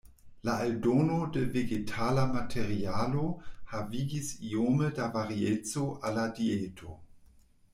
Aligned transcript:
La 0.49 0.53
aldono 0.67 1.17
de 1.35 1.41
vegetala 1.57 2.23
materialo 2.31 3.25
havigis 3.75 4.31
iome 4.53 4.89
da 5.01 5.11
varieco 5.19 5.85
al 6.09 6.19
la 6.21 6.25
dieto. 6.41 6.99